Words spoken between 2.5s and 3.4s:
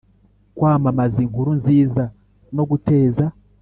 no guteza